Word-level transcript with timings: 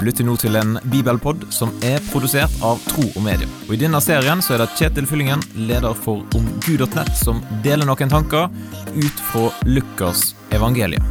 Du 0.00 0.06
lytter 0.06 0.24
nå 0.24 0.32
til 0.40 0.54
en 0.56 0.78
bibelpod 0.88 1.42
som 1.52 1.74
er 1.84 2.00
produsert 2.06 2.54
av 2.64 2.78
Tro 2.88 3.02
og 3.04 3.20
Medie. 3.20 3.44
Og 3.66 3.74
I 3.76 3.78
denne 3.82 3.98
serien 4.00 4.40
så 4.40 4.54
er 4.54 4.62
det 4.62 4.70
Kjetil 4.78 5.04
Fyllingen, 5.04 5.42
leder 5.68 5.92
for 5.92 6.22
omgud.nett, 6.38 7.10
som 7.20 7.42
deler 7.60 7.84
noen 7.84 8.08
tanker 8.08 8.48
ut 8.96 9.20
fra 9.28 9.50
Lukas 9.68 10.30
evangelium. 10.56 11.04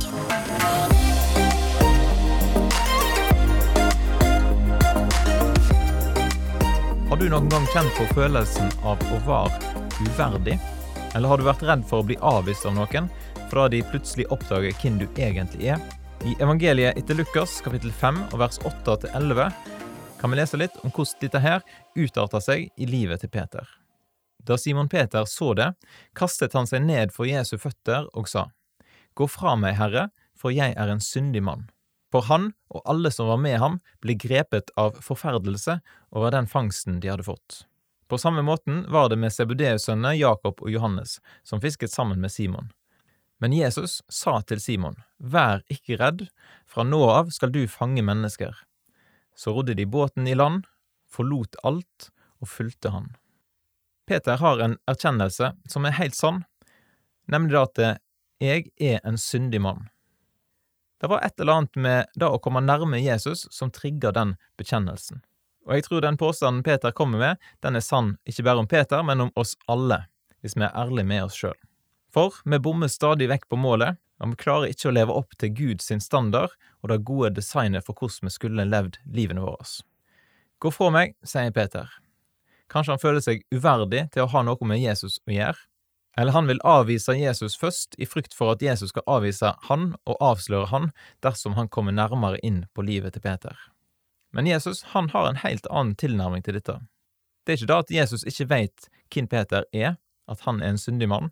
Har 7.11 7.21
du 7.21 7.29
noen 7.29 7.53
gang 7.53 7.69
kjent 7.75 7.93
på 7.93 8.09
følelsen 8.17 8.73
av 8.81 9.05
å 9.13 9.21
være 9.29 9.85
uverdig? 10.01 10.57
Eller 11.13 11.29
har 11.29 11.37
du 11.37 11.45
vært 11.45 11.69
redd 11.69 11.85
for 11.85 12.01
å 12.01 12.09
bli 12.09 12.17
avvist 12.17 12.65
av 12.65 12.73
noen 12.81 13.13
fordi 13.53 13.77
de 13.77 13.85
plutselig 13.93 14.29
oppdager 14.33 14.73
hvem 14.81 14.97
du 14.97 15.07
egentlig 15.13 15.75
er? 15.77 15.98
I 16.25 16.35
evangeliet 16.39 16.97
etter 16.97 17.15
Lukas 17.15 17.61
kapittel 17.63 17.91
5 17.95 18.17
og 18.33 18.39
vers 18.41 18.57
8-11 18.67 19.51
kan 20.19 20.31
vi 20.31 20.35
lese 20.35 20.57
litt 20.59 20.75
om 20.83 20.91
hvordan 20.91 21.21
dette 21.21 21.39
her 21.39 21.61
utarta 21.95 22.41
seg 22.43 22.65
i 22.75 22.87
livet 22.89 23.23
til 23.23 23.31
Peter. 23.31 23.63
Da 24.43 24.57
Simon 24.59 24.89
Peter 24.91 25.23
så 25.23 25.53
det, 25.55 25.69
kastet 26.11 26.57
han 26.59 26.67
seg 26.67 26.83
ned 26.83 27.13
for 27.15 27.29
Jesu 27.29 27.55
føtter 27.55 28.09
og 28.19 28.27
sa, 28.27 28.49
Gå 29.15 29.29
fra 29.31 29.55
meg, 29.55 29.77
Herre, 29.79 30.09
for 30.35 30.51
jeg 30.51 30.75
er 30.75 30.91
en 30.91 30.99
syndig 31.03 31.43
mann. 31.43 31.69
For 32.11 32.27
han 32.27 32.51
og 32.67 32.83
alle 32.83 33.11
som 33.15 33.31
var 33.31 33.39
med 33.39 33.55
ham, 33.63 33.79
ble 34.03 34.17
grepet 34.19 34.73
av 34.75 34.99
forferdelse 35.03 35.77
over 36.11 36.35
den 36.35 36.51
fangsten 36.51 36.99
de 36.99 37.13
hadde 37.13 37.27
fått. 37.27 37.63
På 38.11 38.19
samme 38.19 38.43
måten 38.43 38.83
var 38.91 39.07
det 39.07 39.21
med 39.21 39.31
Sebudeus 39.31 39.87
sønnene 39.87 40.17
Jakob 40.17 40.59
og 40.59 40.71
Johannes, 40.73 41.19
som 41.47 41.63
fisket 41.63 41.95
sammen 41.95 42.19
med 42.19 42.33
Simon. 42.33 42.73
Men 43.39 43.53
Jesus 43.55 44.01
sa 44.11 44.39
til 44.43 44.59
Simon, 44.59 44.97
Vær 45.17 45.63
ikke 45.71 45.97
redd, 45.99 46.25
fra 46.67 46.83
nå 46.83 46.99
av 47.07 47.31
skal 47.31 47.53
du 47.55 47.63
fange 47.71 48.03
mennesker. 48.03 48.51
Så 49.35 49.53
rodde 49.55 49.77
de 49.79 49.85
båten 49.87 50.27
i 50.27 50.35
land, 50.35 50.65
forlot 51.07 51.55
alt 51.63 52.09
og 52.43 52.51
fulgte 52.51 52.91
han. 52.91 53.13
Peter 54.09 54.41
har 54.41 54.59
en 54.59 54.75
erkjennelse 54.89 55.53
som 55.71 55.87
er 55.87 55.95
helt 55.99 56.17
sann, 56.17 56.43
nemlig 57.31 57.61
at 57.61 57.81
jeg 58.43 58.67
er 58.75 58.99
en 59.07 59.19
syndig 59.21 59.61
mann. 59.63 59.87
Det 60.99 61.07
var 61.07 61.23
et 61.23 61.39
eller 61.39 61.61
annet 61.61 61.79
med 61.79 62.11
det 62.19 62.27
å 62.27 62.41
komme 62.43 62.59
nærme 62.65 62.99
Jesus 62.99 63.45
som 63.55 63.71
trigger 63.71 64.11
den 64.15 64.35
bekjennelsen. 64.59 65.21
Og 65.67 65.77
jeg 65.77 65.85
tror 65.85 66.03
den 66.03 66.17
påstanden 66.19 66.63
Peter 66.65 66.91
kommer 66.91 67.21
med, 67.21 67.39
den 67.63 67.79
er 67.79 67.85
sann 67.85 68.17
ikke 68.27 68.43
bare 68.49 68.65
om 68.65 68.67
Peter, 68.67 69.03
men 69.05 69.27
om 69.27 69.31
oss 69.39 69.55
alle, 69.71 70.07
hvis 70.41 70.57
vi 70.57 70.65
er 70.65 70.75
ærlige 70.75 71.07
med 71.07 71.27
oss 71.29 71.37
sjøl. 71.39 71.55
For 72.19 72.35
vi 72.43 72.59
bommer 72.59 72.87
stadig 72.91 73.29
vekk 73.31 73.45
på 73.47 73.55
målet, 73.55 73.95
og 74.19 74.33
vi 74.33 74.37
klarer 74.41 74.73
ikke 74.73 74.89
å 74.89 74.91
leve 74.91 75.13
opp 75.15 75.37
til 75.39 75.53
Guds 75.55 75.85
standard 76.03 76.51
og 76.81 76.91
det 76.91 76.97
gode 77.07 77.29
designet 77.37 77.85
for 77.87 77.95
hvordan 77.95 78.27
vi 78.27 78.33
skulle 78.33 78.65
levd 78.67 78.97
livene 79.07 79.45
våre. 79.45 79.63
Gå 80.59 80.71
fra 80.75 80.89
meg, 80.91 81.13
sier 81.23 81.53
Peter. 81.55 81.87
Kanskje 82.67 82.97
han 82.97 82.99
føler 83.05 83.23
seg 83.23 83.45
uverdig 83.55 84.09
til 84.11 84.25
å 84.25 84.33
ha 84.33 84.43
noe 84.43 84.67
med 84.67 84.83
Jesus 84.83 85.21
å 85.29 85.37
gjøre? 85.37 85.63
Eller 86.19 86.35
han 86.35 86.51
vil 86.51 86.59
avvise 86.67 87.15
Jesus 87.15 87.55
først, 87.55 87.95
i 87.95 88.09
frykt 88.09 88.35
for 88.35 88.51
at 88.51 88.67
Jesus 88.67 88.91
skal 88.91 89.07
avvise 89.07 89.53
han 89.69 89.93
og 90.03 90.19
avsløre 90.19 90.67
han 90.73 90.91
dersom 91.23 91.55
han 91.55 91.71
kommer 91.71 91.95
nærmere 91.95 92.43
inn 92.43 92.65
på 92.75 92.83
livet 92.83 93.15
til 93.15 93.23
Peter. 93.23 93.55
Men 94.35 94.51
Jesus 94.51 94.83
han 94.91 95.07
har 95.15 95.29
en 95.29 95.39
helt 95.45 95.71
annen 95.71 95.95
tilnærming 95.95 96.43
til 96.43 96.59
dette. 96.59 96.81
Det 97.47 97.55
er 97.55 97.61
ikke 97.63 97.71
da 97.71 97.81
at 97.87 97.97
Jesus 98.01 98.27
ikke 98.27 98.51
veit 98.51 98.91
hvem 99.07 99.31
Peter 99.31 99.63
er, 99.71 99.95
at 100.27 100.43
han 100.43 100.59
er 100.59 100.75
en 100.75 100.83
syndig 100.83 101.07
mann, 101.07 101.31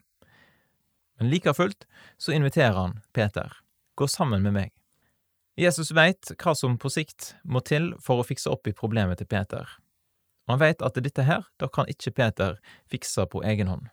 men 1.17 1.29
like 1.29 1.53
fullt 1.53 1.87
så 2.17 2.31
inviterer 2.31 2.77
han 2.77 2.99
Peter. 3.13 3.53
Gå 3.95 4.07
sammen 4.07 4.43
med 4.45 4.53
meg. 4.53 4.73
Jesus 5.57 5.89
veit 5.91 6.29
hva 6.37 6.53
som 6.53 6.77
på 6.77 6.89
sikt 6.93 7.33
må 7.43 7.63
til 7.65 7.95
for 8.03 8.21
å 8.21 8.25
fikse 8.27 8.51
opp 8.53 8.69
i 8.69 8.75
problemet 8.77 9.17
til 9.17 9.29
Peter. 9.29 9.65
Og 10.45 10.53
han 10.53 10.61
veit 10.61 10.83
at 10.85 10.99
dette 11.01 11.25
her, 11.25 11.47
da 11.57 11.67
kan 11.67 11.89
ikke 11.89 12.13
Peter 12.19 12.59
fikse 12.91 13.25
på 13.31 13.41
egen 13.43 13.71
hånd. 13.71 13.87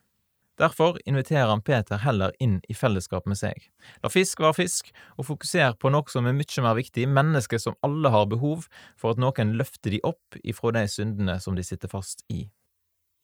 Derfor 0.60 0.98
inviterer 1.04 1.48
han 1.50 1.62
Peter 1.62 1.98
heller 1.98 2.34
inn 2.38 2.60
i 2.68 2.74
fellesskap 2.78 3.24
med 3.26 3.40
seg. 3.40 3.56
La 4.04 4.10
fisk 4.12 4.38
være 4.44 4.54
fisk, 4.60 4.92
og 5.18 5.26
fokuser 5.26 5.74
på 5.80 5.90
noe 5.90 6.06
som 6.12 6.28
er 6.30 6.36
mye 6.36 6.62
mer 6.62 6.76
viktig, 6.78 7.08
mennesker 7.10 7.58
som 7.58 7.78
alle 7.82 8.12
har 8.14 8.28
behov 8.30 8.68
for 9.00 9.14
at 9.14 9.22
noen 9.22 9.56
løfter 9.58 9.96
de 9.96 10.02
opp 10.06 10.38
ifra 10.44 10.70
de 10.76 10.84
syndene 10.86 11.40
som 11.42 11.58
de 11.58 11.66
sitter 11.66 11.90
fast 11.90 12.22
i. 12.30 12.44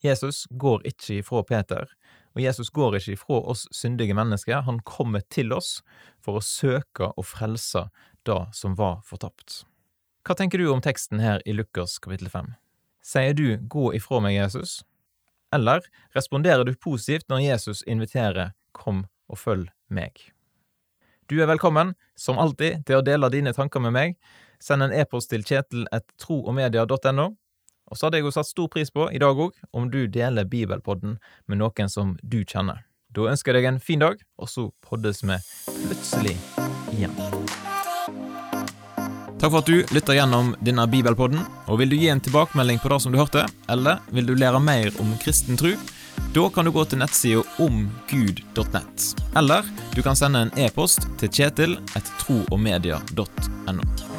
Jesus 0.03 0.43
går 0.49 0.83
ikke 0.91 1.21
ifra 1.21 1.45
Peter, 1.47 1.87
og 2.35 2.41
Jesus 2.41 2.69
går 2.71 2.97
ikke 2.99 3.15
ifra 3.15 3.39
oss 3.51 3.65
syndige 3.75 4.15
mennesker, 4.15 4.63
han 4.67 4.79
kommer 4.87 5.23
til 5.33 5.53
oss 5.53 5.81
for 6.23 6.39
å 6.39 6.45
søke 6.45 7.11
og 7.15 7.27
frelse 7.27 7.87
det 8.27 8.39
som 8.55 8.77
var 8.79 9.01
fortapt. 9.07 9.63
Hva 10.27 10.37
tenker 10.37 10.61
du 10.61 10.69
om 10.69 10.83
teksten 10.83 11.19
her 11.23 11.41
i 11.49 11.55
Lukas 11.57 11.97
kapittel 11.99 12.29
5? 12.29 12.53
Sier 13.01 13.33
du 13.33 13.57
gå 13.57 13.89
ifra 13.97 14.21
meg, 14.21 14.37
Jesus? 14.37 14.83
Eller 15.51 15.81
responderer 16.15 16.63
du 16.63 16.75
positivt 16.77 17.27
når 17.29 17.41
Jesus 17.47 17.81
inviterer 17.89 18.53
kom 18.77 19.07
og 19.27 19.41
følg 19.41 19.71
meg? 19.89 20.21
Du 21.31 21.39
er 21.41 21.49
velkommen, 21.49 21.95
som 22.15 22.39
alltid, 22.39 22.83
til 22.85 22.99
å 22.99 23.05
dele 23.07 23.31
dine 23.31 23.53
tanker 23.55 23.81
med 23.83 23.95
meg. 23.95 24.17
Send 24.61 24.85
en 24.85 24.93
e-post 24.93 25.31
til 25.31 25.41
kjetil 25.47 25.87
kjetil.troogmedia.no, 25.87 27.27
og 27.91 27.99
så 27.99 28.07
hadde 28.07 28.21
jeg 28.21 28.29
jo 28.29 28.33
satt 28.37 28.47
stor 28.47 28.71
pris 28.71 28.91
på, 28.93 29.09
i 29.11 29.19
dag 29.19 29.35
òg, 29.35 29.57
om 29.75 29.89
du 29.91 30.05
deler 30.07 30.47
Bibelpodden 30.47 31.17
med 31.51 31.59
noen 31.59 31.91
som 31.91 32.15
du 32.23 32.41
kjenner. 32.41 32.85
Da 33.11 33.27
ønsker 33.27 33.51
jeg 33.51 33.65
deg 33.65 33.73
en 33.73 33.81
fin 33.83 33.99
dag, 33.99 34.21
og 34.39 34.47
så 34.47 34.69
poddes 34.87 35.19
vi 35.27 35.35
plutselig 35.83 36.37
igjen. 36.95 37.17
Takk 39.41 39.49
for 39.49 39.59
at 39.63 39.71
du 39.71 39.81
lytter 39.91 40.15
gjennom 40.15 40.53
denne 40.61 40.85
bibelpodden. 40.87 41.41
og 41.67 41.79
Vil 41.81 41.91
du 41.91 41.97
gi 41.97 42.11
en 42.13 42.21
tilbakemelding 42.21 42.79
på 42.79 42.91
det 42.93 43.01
som 43.01 43.11
du 43.11 43.17
hørte, 43.19 43.47
eller 43.73 43.99
vil 44.13 44.29
du 44.29 44.35
lære 44.37 44.61
mer 44.63 44.93
om 45.01 45.11
kristen 45.19 45.59
tro, 45.59 45.73
da 46.31 46.45
kan 46.53 46.65
du 46.65 46.71
gå 46.71 46.85
til 46.85 47.01
nettsida 47.01 47.41
omgud.nett. 47.59 49.09
Eller 49.35 49.67
du 49.95 50.03
kan 50.05 50.15
sende 50.15 50.45
en 50.45 50.53
e-post 50.61 51.09
til 51.19 51.33
kjetil 51.33 51.75
etter 51.97 52.13
troogmedia.no. 52.21 54.10